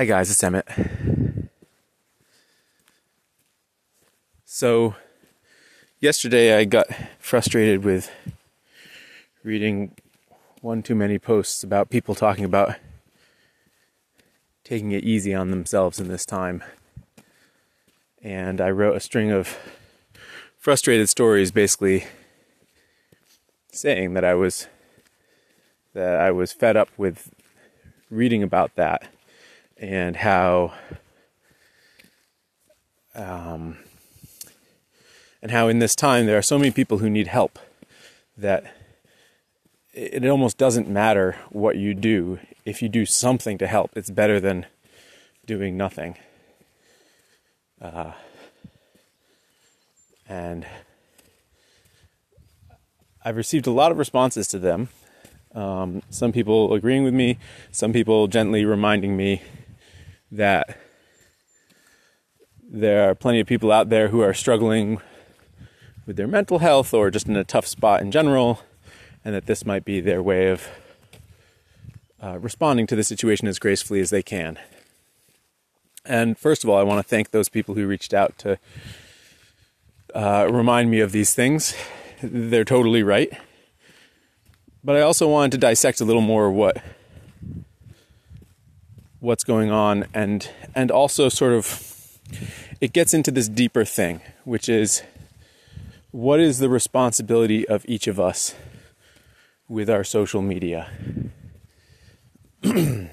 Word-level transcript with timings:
Hi 0.00 0.06
guys, 0.06 0.30
it's 0.30 0.42
Emmett. 0.42 0.66
So, 4.46 4.94
yesterday 6.00 6.56
I 6.56 6.64
got 6.64 6.86
frustrated 7.18 7.84
with 7.84 8.10
reading 9.44 9.94
one 10.62 10.82
too 10.82 10.94
many 10.94 11.18
posts 11.18 11.62
about 11.62 11.90
people 11.90 12.14
talking 12.14 12.46
about 12.46 12.76
taking 14.64 14.92
it 14.92 15.04
easy 15.04 15.34
on 15.34 15.50
themselves 15.50 16.00
in 16.00 16.08
this 16.08 16.24
time. 16.24 16.64
And 18.22 18.58
I 18.58 18.70
wrote 18.70 18.96
a 18.96 19.00
string 19.00 19.30
of 19.30 19.58
frustrated 20.56 21.10
stories 21.10 21.50
basically 21.50 22.06
saying 23.70 24.14
that 24.14 24.24
I 24.24 24.32
was 24.32 24.66
that 25.92 26.18
I 26.18 26.30
was 26.30 26.52
fed 26.52 26.78
up 26.78 26.88
with 26.96 27.34
reading 28.08 28.42
about 28.42 28.74
that 28.76 29.10
and 29.80 30.16
how 30.16 30.72
um, 33.14 33.78
and 35.42 35.50
how 35.50 35.68
in 35.68 35.78
this 35.78 35.96
time 35.96 36.26
there 36.26 36.38
are 36.38 36.42
so 36.42 36.58
many 36.58 36.70
people 36.70 36.98
who 36.98 37.10
need 37.10 37.26
help 37.26 37.58
that 38.36 38.72
it 39.92 40.24
almost 40.26 40.58
doesn't 40.58 40.88
matter 40.88 41.36
what 41.48 41.76
you 41.76 41.94
do 41.94 42.38
if 42.64 42.80
you 42.82 42.88
do 42.88 43.04
something 43.04 43.58
to 43.58 43.66
help 43.66 43.90
it's 43.96 44.10
better 44.10 44.38
than 44.38 44.66
doing 45.46 45.76
nothing 45.76 46.16
uh, 47.80 48.12
and 50.28 50.66
I've 53.24 53.36
received 53.36 53.66
a 53.66 53.70
lot 53.70 53.90
of 53.90 53.98
responses 53.98 54.46
to 54.48 54.58
them. 54.58 54.88
Um, 55.54 56.02
some 56.08 56.32
people 56.32 56.72
agreeing 56.72 57.04
with 57.04 57.12
me, 57.12 57.38
some 57.70 57.92
people 57.92 58.28
gently 58.28 58.64
reminding 58.64 59.16
me 59.16 59.42
that 60.30 60.78
there 62.62 63.08
are 63.08 63.14
plenty 63.14 63.40
of 63.40 63.46
people 63.46 63.72
out 63.72 63.88
there 63.88 64.08
who 64.08 64.20
are 64.20 64.32
struggling 64.32 65.00
with 66.06 66.16
their 66.16 66.28
mental 66.28 66.60
health 66.60 66.94
or 66.94 67.10
just 67.10 67.26
in 67.26 67.36
a 67.36 67.44
tough 67.44 67.66
spot 67.66 68.00
in 68.00 68.10
general, 68.10 68.60
and 69.24 69.34
that 69.34 69.46
this 69.46 69.66
might 69.66 69.84
be 69.84 70.00
their 70.00 70.22
way 70.22 70.48
of 70.48 70.68
uh, 72.22 72.38
responding 72.38 72.86
to 72.86 72.96
the 72.96 73.02
situation 73.02 73.48
as 73.48 73.58
gracefully 73.58 74.00
as 74.00 74.10
they 74.10 74.22
can. 74.22 74.58
And 76.04 76.38
first 76.38 76.64
of 76.64 76.70
all, 76.70 76.78
I 76.78 76.82
want 76.82 77.04
to 77.04 77.08
thank 77.08 77.30
those 77.30 77.48
people 77.48 77.74
who 77.74 77.86
reached 77.86 78.14
out 78.14 78.38
to 78.38 78.58
uh, 80.14 80.48
remind 80.50 80.90
me 80.90 81.00
of 81.00 81.12
these 81.12 81.34
things. 81.34 81.74
They're 82.22 82.64
totally 82.64 83.02
right. 83.02 83.32
But 84.82 84.96
I 84.96 85.02
also 85.02 85.28
wanted 85.28 85.52
to 85.52 85.58
dissect 85.58 86.00
a 86.00 86.04
little 86.04 86.22
more 86.22 86.50
what 86.50 86.82
what's 89.20 89.44
going 89.44 89.70
on 89.70 90.06
and 90.12 90.50
and 90.74 90.90
also 90.90 91.28
sort 91.28 91.52
of 91.52 92.18
it 92.80 92.92
gets 92.92 93.14
into 93.14 93.30
this 93.30 93.48
deeper 93.48 93.84
thing, 93.84 94.20
which 94.44 94.68
is 94.68 95.02
what 96.10 96.40
is 96.40 96.58
the 96.58 96.68
responsibility 96.68 97.68
of 97.68 97.84
each 97.86 98.06
of 98.06 98.18
us 98.18 98.54
with 99.68 99.88
our 99.88 100.02
social 100.02 100.42
media? 100.42 100.90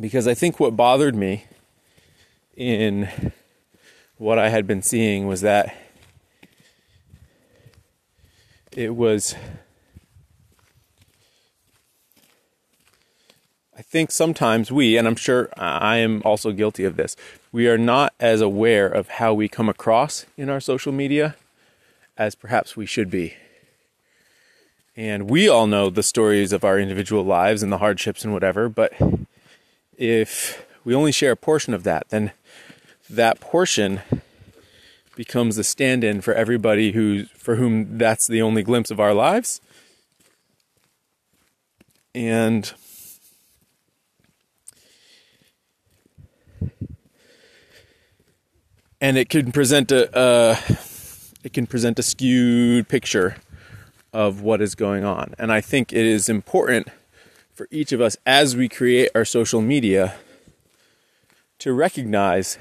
because 0.00 0.26
I 0.26 0.34
think 0.34 0.58
what 0.58 0.76
bothered 0.76 1.14
me 1.14 1.44
in 2.56 3.08
what 4.16 4.38
I 4.38 4.48
had 4.48 4.66
been 4.66 4.82
seeing 4.82 5.26
was 5.26 5.42
that 5.42 5.74
it 8.72 8.94
was 8.96 9.34
think 13.92 14.10
sometimes 14.10 14.72
we, 14.72 14.96
and 14.96 15.06
I'm 15.06 15.16
sure 15.16 15.50
I 15.54 15.98
am 15.98 16.22
also 16.24 16.50
guilty 16.50 16.84
of 16.84 16.96
this, 16.96 17.14
we 17.52 17.68
are 17.68 17.76
not 17.76 18.14
as 18.18 18.40
aware 18.40 18.88
of 18.88 19.06
how 19.08 19.34
we 19.34 19.48
come 19.48 19.68
across 19.68 20.24
in 20.38 20.48
our 20.48 20.60
social 20.60 20.92
media 20.92 21.36
as 22.16 22.34
perhaps 22.34 22.74
we 22.74 22.86
should 22.86 23.10
be. 23.10 23.36
And 24.96 25.28
we 25.28 25.46
all 25.46 25.66
know 25.66 25.90
the 25.90 26.02
stories 26.02 26.54
of 26.54 26.64
our 26.64 26.78
individual 26.78 27.22
lives 27.22 27.62
and 27.62 27.70
the 27.70 27.78
hardships 27.78 28.24
and 28.24 28.32
whatever, 28.32 28.70
but 28.70 28.94
if 29.98 30.64
we 30.84 30.94
only 30.94 31.12
share 31.12 31.32
a 31.32 31.36
portion 31.36 31.74
of 31.74 31.82
that, 31.84 32.08
then 32.08 32.32
that 33.10 33.40
portion 33.40 34.00
becomes 35.14 35.56
the 35.56 35.64
stand-in 35.64 36.22
for 36.22 36.32
everybody 36.32 36.92
who 36.92 37.26
for 37.36 37.56
whom 37.56 37.98
that's 37.98 38.26
the 38.26 38.40
only 38.40 38.62
glimpse 38.62 38.90
of 38.90 38.98
our 38.98 39.12
lives. 39.12 39.60
And 42.14 42.72
and 49.02 49.18
it 49.18 49.28
can 49.28 49.50
present 49.50 49.90
a 49.90 50.16
uh, 50.16 50.56
it 51.44 51.52
can 51.52 51.66
present 51.66 51.98
a 51.98 52.02
skewed 52.02 52.88
picture 52.88 53.36
of 54.12 54.42
what 54.42 54.62
is 54.62 54.74
going 54.76 55.04
on. 55.04 55.34
And 55.38 55.52
I 55.52 55.60
think 55.60 55.92
it 55.92 56.06
is 56.06 56.28
important 56.28 56.88
for 57.52 57.66
each 57.70 57.90
of 57.92 58.00
us 58.00 58.16
as 58.24 58.56
we 58.56 58.68
create 58.68 59.10
our 59.14 59.24
social 59.24 59.60
media 59.60 60.14
to 61.58 61.72
recognize 61.72 62.58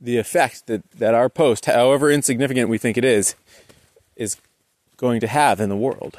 the 0.00 0.18
effect 0.18 0.66
that, 0.66 0.90
that 0.92 1.14
our 1.14 1.28
post, 1.28 1.66
however 1.66 2.10
insignificant 2.10 2.68
we 2.68 2.78
think 2.78 2.98
it 2.98 3.04
is, 3.04 3.34
is 4.16 4.36
going 4.96 5.20
to 5.20 5.28
have 5.28 5.60
in 5.60 5.68
the 5.68 5.76
world. 5.76 6.18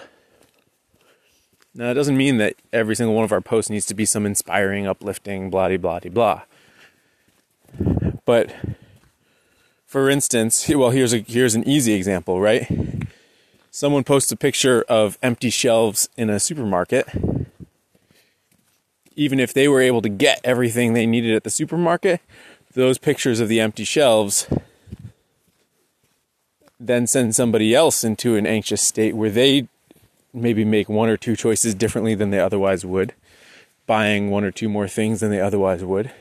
Now, 1.75 1.91
it 1.91 1.95
doesn't 1.95 2.17
mean 2.17 2.37
that 2.37 2.55
every 2.71 2.95
single 2.95 3.15
one 3.15 3.25
of 3.25 3.31
our 3.31 3.41
posts 3.41 3.69
needs 3.69 3.85
to 3.87 3.93
be 3.93 4.05
some 4.05 4.25
inspiring, 4.25 4.87
uplifting, 4.87 5.49
blah, 5.49 5.67
blah, 5.67 5.99
blah, 5.99 6.09
blah. 6.09 6.41
But 8.27 8.53
for 9.87 10.09
instance, 10.09 10.67
well, 10.69 10.91
here's 10.91 11.13
a 11.13 11.19
here's 11.19 11.55
an 11.55 11.67
easy 11.67 11.93
example, 11.93 12.39
right? 12.39 12.69
Someone 13.71 14.03
posts 14.03 14.31
a 14.31 14.35
picture 14.35 14.83
of 14.87 15.17
empty 15.23 15.49
shelves 15.49 16.09
in 16.17 16.29
a 16.29 16.39
supermarket. 16.39 17.07
Even 19.15 19.39
if 19.39 19.53
they 19.53 19.67
were 19.67 19.81
able 19.81 20.01
to 20.03 20.09
get 20.09 20.41
everything 20.43 20.93
they 20.93 21.07
needed 21.07 21.33
at 21.33 21.43
the 21.43 21.49
supermarket, 21.49 22.21
those 22.73 22.99
pictures 22.99 23.39
of 23.39 23.47
the 23.47 23.59
empty 23.59 23.83
shelves 23.83 24.47
then 26.79 27.07
send 27.07 27.35
somebody 27.35 27.73
else 27.73 28.03
into 28.03 28.35
an 28.35 28.45
anxious 28.45 28.83
state 28.83 29.15
where 29.15 29.31
they 29.31 29.67
maybe 30.31 30.63
make 30.63 30.87
one 30.87 31.09
or 31.09 31.17
two 31.17 31.35
choices 31.35 31.73
differently 31.73 32.13
than 32.13 32.29
they 32.29 32.39
otherwise 32.39 32.85
would, 32.85 33.13
buying 33.87 34.29
one 34.29 34.43
or 34.43 34.51
two 34.51 34.69
more 34.69 34.87
things 34.87 35.21
than 35.21 35.31
they 35.31 35.41
otherwise 35.41 35.83
would. 35.83 36.11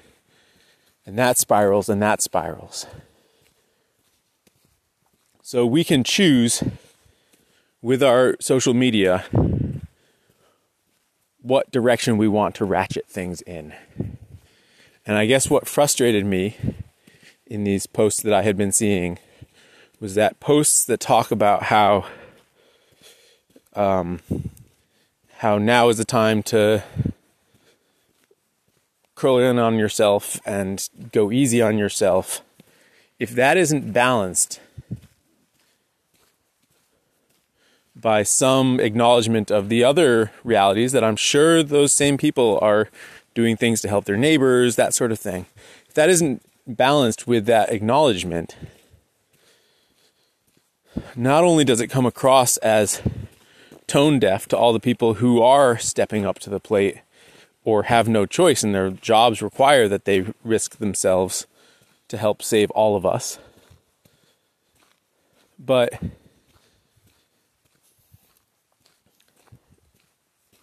And 1.07 1.17
that 1.17 1.39
spirals 1.39 1.89
and 1.89 2.03
that 2.03 2.21
spirals. 2.21 2.87
So 5.41 5.65
we 5.65 5.85
can 5.85 6.03
choose 6.03 6.65
with 7.81 8.03
our 8.03 8.37
social 8.41 8.75
media 8.75 9.25
what 11.41 11.71
direction 11.71 12.17
we 12.19 12.27
want 12.27 12.57
to 12.57 12.65
ratchet 12.65 13.07
things 13.07 13.41
in. 13.43 13.73
And 15.07 15.17
I 15.17 15.27
guess 15.27 15.49
what 15.49 15.69
frustrated 15.69 16.27
me 16.27 16.57
in 17.47 17.63
these 17.63 17.87
posts 17.87 18.23
that 18.23 18.33
I 18.33 18.43
had 18.43 18.57
been 18.57 18.73
seeing 18.73 19.21
was 20.01 20.17
that 20.17 20.41
posts 20.41 20.85
that 20.87 20.99
talk 20.99 21.31
about 21.31 21.65
how 21.65 22.07
um, 23.75 24.21
how 25.39 25.59
now 25.59 25.89
is 25.89 25.99
the 25.99 26.05
time 26.05 26.43
to 26.43 26.83
curl 29.17 29.39
in 29.39 29.59
on 29.59 29.79
yourself 29.79 30.41
and 30.47 30.89
go 31.11 31.33
easy 31.33 31.61
on 31.61 31.79
yourself. 31.79 32.43
If 33.19 33.31
that 33.31 33.57
isn't 33.57 33.93
balanced 33.93 34.61
by 37.97 38.23
some 38.23 38.79
acknowledgement 38.79 39.51
of 39.51 39.71
the 39.71 39.83
other 39.83 40.31
realities 40.45 40.93
that 40.93 41.03
I'm 41.03 41.17
sure 41.17 41.63
those 41.63 41.95
same 41.95 42.19
people 42.19 42.59
are 42.61 42.91
doing 43.35 43.57
things 43.57 43.81
to 43.81 43.89
help 43.89 44.05
their 44.05 44.19
neighbors, 44.19 44.77
that 44.77 44.95
sort 44.95 45.11
of 45.11 45.19
thing. 45.19 45.47
If 45.89 45.95
that 45.95 46.11
isn't 46.11 46.43
balanced 46.67 47.27
with 47.27 47.47
that 47.47 47.73
acknowledgement, 47.73 48.55
not 51.15 51.43
only 51.43 51.65
does 51.65 51.81
it 51.81 51.89
come 51.89 52.05
across 52.05 52.59
as 52.59 53.01
tone 53.87 54.19
deaf 54.19 54.47
to 54.49 54.57
all 54.57 54.75
the 54.75 54.81
people 54.81 55.15
who 55.15 55.41
are 55.41 55.79
stepping 55.79 56.27
up 56.27 56.39
to 56.41 56.51
the 56.51 56.61
plate 56.61 56.99
or 57.67 57.83
have 57.83 58.09
no 58.09 58.25
choice 58.25 58.63
and 58.63 58.73
their 58.73 58.91
jobs 58.91 59.43
require 59.43 59.89
that 59.89 60.05
they 60.05 60.25
risk 60.45 60.79
themselves 60.79 61.49
to 62.07 62.17
help 62.17 62.41
save 62.41 62.71
all 62.71 62.95
of 62.95 63.05
us. 63.05 63.41
But 65.59 66.01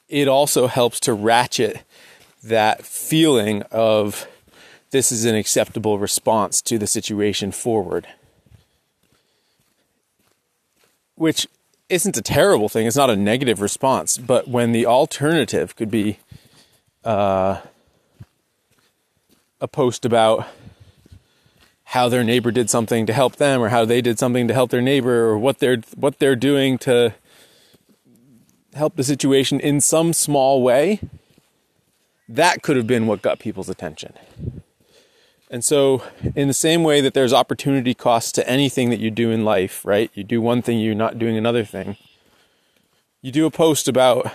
it 0.07 0.29
also 0.29 0.67
helps 0.67 1.01
to 1.01 1.13
ratchet 1.13 1.83
that 2.41 2.85
feeling 2.85 3.63
of 3.63 4.25
this 4.91 5.11
is 5.11 5.25
an 5.25 5.35
acceptable 5.35 5.99
response 5.99 6.61
to 6.61 6.77
the 6.77 6.87
situation 6.87 7.51
forward. 7.51 8.07
Which 11.15 11.47
isn't 11.89 12.15
a 12.15 12.21
terrible 12.21 12.69
thing, 12.69 12.87
it's 12.87 12.95
not 12.95 13.09
a 13.09 13.17
negative 13.17 13.59
response, 13.59 14.17
but 14.17 14.47
when 14.47 14.71
the 14.71 14.85
alternative 14.85 15.75
could 15.75 15.91
be 15.91 16.19
uh, 17.03 17.61
a 19.59 19.67
post 19.67 20.05
about 20.05 20.47
how 21.85 22.09
their 22.09 22.23
neighbor 22.23 22.51
did 22.51 22.69
something 22.69 23.05
to 23.05 23.13
help 23.13 23.35
them 23.35 23.61
or 23.61 23.69
how 23.69 23.85
they 23.85 24.01
did 24.01 24.17
something 24.17 24.47
to 24.47 24.53
help 24.53 24.71
their 24.71 24.81
neighbor 24.81 25.25
or 25.25 25.37
what 25.37 25.59
they're 25.59 25.77
what 25.95 26.19
they're 26.19 26.35
doing 26.35 26.77
to 26.79 27.13
help 28.73 28.95
the 28.95 29.03
situation 29.03 29.59
in 29.59 29.79
some 29.79 30.11
small 30.11 30.63
way. 30.63 30.99
That 32.27 32.63
could 32.63 32.77
have 32.77 32.87
been 32.87 33.05
what 33.05 33.21
got 33.21 33.37
people's 33.37 33.69
attention. 33.69 34.13
And 35.51 35.63
so 35.63 36.01
in 36.35 36.47
the 36.47 36.53
same 36.53 36.83
way 36.83 36.99
that 36.99 37.13
there's 37.13 37.31
opportunity 37.31 37.93
costs 37.93 38.31
to 38.31 38.49
anything 38.49 38.89
that 38.89 38.99
you 38.99 39.11
do 39.11 39.29
in 39.29 39.45
life 39.45 39.85
right? 39.85 40.09
You 40.15 40.23
do 40.23 40.41
one 40.41 40.63
thing 40.63 40.79
you're 40.79 40.95
not 40.95 41.19
doing 41.19 41.37
another 41.37 41.63
thing. 41.63 41.97
You 43.21 43.31
do 43.31 43.45
a 43.45 43.51
post 43.51 43.87
about 43.87 44.31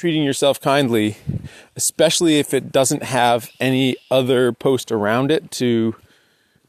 treating 0.00 0.22
yourself 0.22 0.58
kindly, 0.62 1.18
especially 1.76 2.38
if 2.38 2.54
it 2.54 2.72
doesn't 2.72 3.02
have 3.02 3.50
any 3.60 3.94
other 4.10 4.50
post 4.50 4.90
around 4.90 5.30
it 5.30 5.50
to 5.50 5.94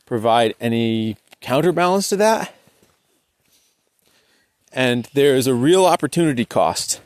provide 0.06 0.54
any 0.60 1.16
counterbalance 1.40 2.10
to 2.10 2.18
that. 2.18 2.54
And 4.74 5.08
there 5.14 5.34
is 5.34 5.48
a 5.48 5.54
real 5.54 5.86
opportunity 5.86 6.44
cost 6.44 7.00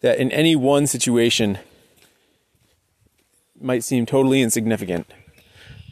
that 0.00 0.18
in 0.18 0.32
any 0.32 0.56
one 0.56 0.88
situation 0.88 1.60
might 3.60 3.84
seem 3.84 4.04
totally 4.04 4.42
insignificant. 4.42 5.06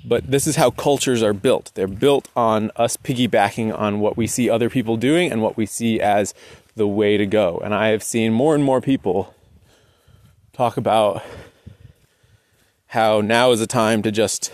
But 0.04 0.28
this 0.28 0.48
is 0.48 0.56
how 0.56 0.70
cultures 0.70 1.22
are 1.22 1.32
built. 1.32 1.70
They're 1.74 1.86
built 1.86 2.28
on 2.34 2.72
us 2.74 2.96
piggybacking 2.96 3.72
on 3.78 4.00
what 4.00 4.16
we 4.16 4.26
see 4.26 4.50
other 4.50 4.68
people 4.68 4.96
doing 4.96 5.30
and 5.30 5.40
what 5.40 5.56
we 5.56 5.64
see 5.64 6.00
as 6.00 6.34
the 6.74 6.88
way 6.88 7.16
to 7.16 7.24
go. 7.24 7.60
And 7.62 7.72
I 7.72 7.88
have 7.88 8.02
seen 8.02 8.32
more 8.32 8.56
and 8.56 8.64
more 8.64 8.80
people 8.80 9.32
talk 10.54 10.76
about 10.76 11.22
how 12.86 13.20
now 13.20 13.50
is 13.50 13.60
a 13.60 13.66
time 13.66 14.02
to 14.02 14.12
just, 14.12 14.52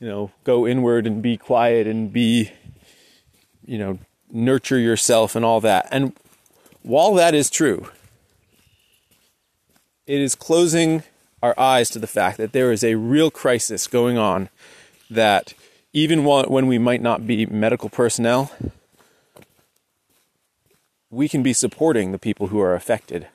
you 0.00 0.08
know, 0.08 0.32
go 0.42 0.66
inward 0.66 1.06
and 1.06 1.22
be 1.22 1.36
quiet 1.36 1.86
and 1.86 2.12
be, 2.12 2.50
you 3.64 3.78
know, 3.78 3.98
nurture 4.32 4.78
yourself 4.78 5.36
and 5.36 5.44
all 5.44 5.60
that. 5.60 5.86
And 5.92 6.12
while 6.82 7.14
that 7.14 7.34
is 7.34 7.50
true, 7.50 7.88
it 10.06 10.20
is 10.20 10.34
closing 10.34 11.04
our 11.40 11.58
eyes 11.58 11.88
to 11.90 12.00
the 12.00 12.08
fact 12.08 12.36
that 12.38 12.52
there 12.52 12.72
is 12.72 12.82
a 12.82 12.96
real 12.96 13.30
crisis 13.30 13.86
going 13.86 14.18
on 14.18 14.48
that 15.08 15.54
even 15.92 16.24
when 16.24 16.66
we 16.66 16.78
might 16.78 17.00
not 17.00 17.26
be 17.26 17.46
medical 17.46 17.88
personnel, 17.88 18.50
we 21.10 21.28
can 21.28 21.42
be 21.42 21.52
supporting 21.52 22.10
the 22.10 22.18
people 22.18 22.48
who 22.48 22.60
are 22.60 22.74
affected 22.74 23.28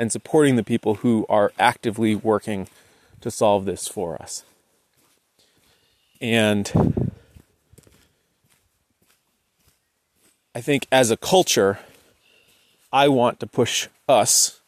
and 0.00 0.10
supporting 0.10 0.56
the 0.56 0.64
people 0.64 0.94
who 0.96 1.26
are 1.28 1.52
actively 1.58 2.14
working 2.14 2.66
to 3.20 3.30
solve 3.30 3.66
this 3.66 3.86
for 3.86 4.20
us. 4.20 4.44
And 6.22 7.12
I 10.54 10.62
think 10.62 10.86
as 10.90 11.10
a 11.10 11.18
culture, 11.18 11.80
I 12.90 13.08
want 13.08 13.40
to 13.40 13.46
push 13.46 13.88
us, 14.08 14.60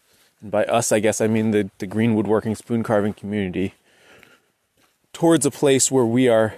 and 0.43 0.50
by 0.50 0.67
us, 0.67 0.93
I 0.93 1.00
guess 1.00 1.19
I 1.23 1.29
mean 1.29 1.50
the, 1.50 1.70
the 1.78 1.87
green 1.87 2.14
woodworking 2.14 2.55
spoon 2.55 2.82
carving 2.82 3.14
community, 3.14 3.73
towards 5.14 5.46
a 5.46 5.50
place 5.50 5.90
where 5.90 6.05
we 6.05 6.28
are 6.28 6.55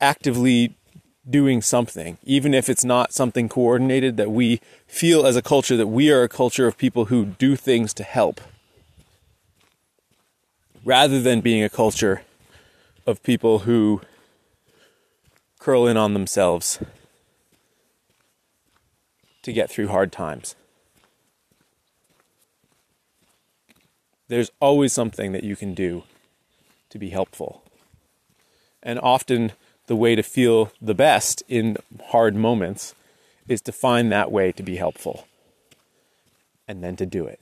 actively 0.00 0.74
doing 1.28 1.60
something, 1.60 2.18
even 2.24 2.54
if 2.54 2.68
it's 2.68 2.84
not 2.84 3.12
something 3.12 3.48
coordinated, 3.48 4.16
that 4.16 4.30
we 4.30 4.60
feel 4.86 5.26
as 5.26 5.36
a 5.36 5.42
culture 5.42 5.76
that 5.76 5.88
we 5.88 6.10
are 6.10 6.22
a 6.22 6.28
culture 6.28 6.66
of 6.66 6.78
people 6.78 7.06
who 7.06 7.24
do 7.26 7.56
things 7.56 7.92
to 7.94 8.02
help, 8.02 8.40
rather 10.84 11.20
than 11.20 11.40
being 11.40 11.62
a 11.62 11.68
culture 11.68 12.22
of 13.06 13.22
people 13.22 13.60
who 13.60 14.00
curl 15.58 15.86
in 15.86 15.96
on 15.96 16.14
themselves 16.14 16.78
to 19.42 19.52
get 19.52 19.70
through 19.70 19.88
hard 19.88 20.12
times. 20.12 20.54
There's 24.28 24.50
always 24.60 24.92
something 24.92 25.32
that 25.32 25.44
you 25.44 25.56
can 25.56 25.74
do 25.74 26.04
to 26.90 26.98
be 26.98 27.10
helpful. 27.10 27.62
And 28.82 28.98
often, 28.98 29.52
the 29.88 29.96
way 29.96 30.14
to 30.14 30.22
feel 30.22 30.70
the 30.80 30.94
best 30.94 31.42
in 31.48 31.76
hard 32.08 32.36
moments 32.36 32.94
is 33.48 33.60
to 33.62 33.72
find 33.72 34.12
that 34.12 34.30
way 34.30 34.52
to 34.52 34.62
be 34.62 34.76
helpful 34.76 35.26
and 36.68 36.84
then 36.84 36.94
to 36.96 37.06
do 37.06 37.26
it. 37.26 37.40